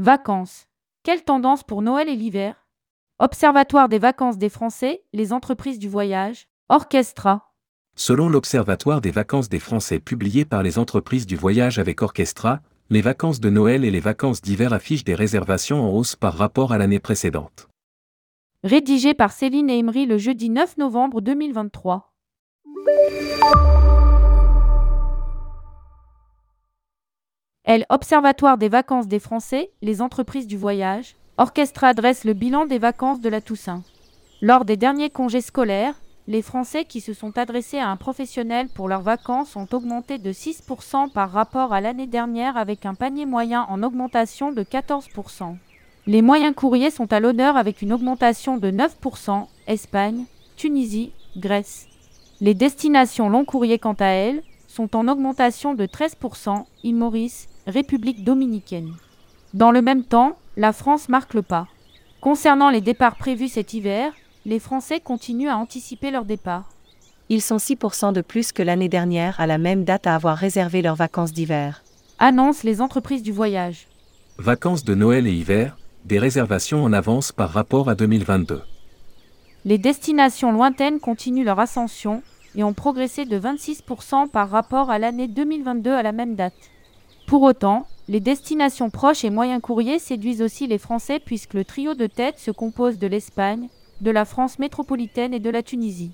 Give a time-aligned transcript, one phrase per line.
[0.00, 0.68] Vacances.
[1.02, 2.68] Quelle tendance pour Noël et l'hiver?
[3.18, 7.52] Observatoire des vacances des Français, les entreprises du voyage, Orchestra.
[7.96, 12.60] Selon l'Observatoire des vacances des Français publié par les entreprises du voyage avec Orchestra,
[12.90, 16.70] les vacances de Noël et les vacances d'hiver affichent des réservations en hausse par rapport
[16.70, 17.66] à l'année précédente.
[18.62, 22.14] Rédigé par Céline et Emery le jeudi 9 novembre 2023.
[27.68, 27.84] L.
[27.90, 33.20] Observatoire des vacances des Français, les entreprises du voyage, Orchestra dresse le bilan des vacances
[33.20, 33.82] de la Toussaint.
[34.40, 35.94] Lors des derniers congés scolaires,
[36.28, 40.32] les Français qui se sont adressés à un professionnel pour leurs vacances ont augmenté de
[40.32, 45.54] 6% par rapport à l'année dernière avec un panier moyen en augmentation de 14%.
[46.06, 50.24] Les moyens courriers sont à l'honneur avec une augmentation de 9%, Espagne,
[50.56, 51.86] Tunisie, Grèce.
[52.40, 58.24] Les destinations long courrier quant à elles sont en augmentation de 13%, île Maurice, République
[58.24, 58.94] dominicaine.
[59.52, 61.68] Dans le même temps, la France marque le pas.
[62.22, 64.14] Concernant les départs prévus cet hiver,
[64.46, 66.70] les Français continuent à anticiper leur départ.
[67.28, 70.80] Ils sont 6% de plus que l'année dernière à la même date à avoir réservé
[70.80, 71.82] leurs vacances d'hiver.
[72.18, 73.86] Annoncent les entreprises du voyage.
[74.38, 78.62] Vacances de Noël et hiver, des réservations en avance par rapport à 2022.
[79.66, 82.22] Les destinations lointaines continuent leur ascension
[82.56, 86.54] et ont progressé de 26% par rapport à l'année 2022 à la même date.
[87.28, 91.92] Pour autant, les destinations proches et moyens courriers séduisent aussi les Français puisque le trio
[91.92, 93.68] de tête se compose de l'Espagne,
[94.00, 96.12] de la France métropolitaine et de la Tunisie.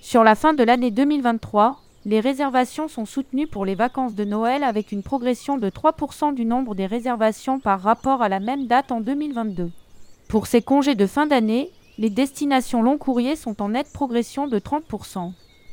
[0.00, 4.62] Sur la fin de l'année 2023, les réservations sont soutenues pour les vacances de Noël
[4.62, 8.92] avec une progression de 3% du nombre des réservations par rapport à la même date
[8.92, 9.68] en 2022.
[10.28, 14.60] Pour ces congés de fin d'année, les destinations long courrier sont en nette progression de
[14.60, 15.32] 30%.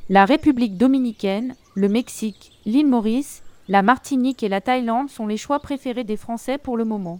[0.10, 5.60] La République dominicaine, le Mexique, l'île Maurice, la Martinique et la Thaïlande sont les choix
[5.60, 7.20] préférés des Français pour le moment.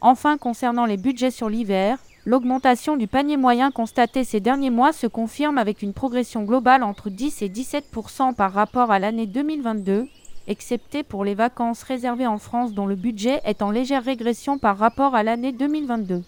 [0.00, 5.06] Enfin, concernant les budgets sur l'hiver, l'augmentation du panier moyen constatée ces derniers mois se
[5.06, 10.08] confirme avec une progression globale entre 10 et 17% par rapport à l'année 2022,
[10.48, 14.78] excepté pour les vacances réservées en France dont le budget est en légère régression par
[14.78, 16.22] rapport à l'année 2022.